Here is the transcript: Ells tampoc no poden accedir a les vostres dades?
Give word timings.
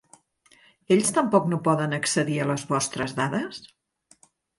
Ells 0.95 1.11
tampoc 1.17 1.45
no 1.51 1.59
poden 1.67 1.93
accedir 1.97 2.39
a 2.45 2.47
les 2.53 2.63
vostres 2.71 3.13
dades? 3.21 3.61